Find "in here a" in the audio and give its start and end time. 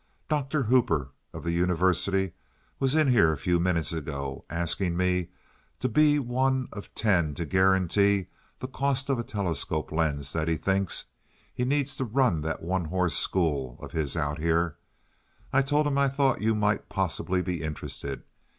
2.95-3.37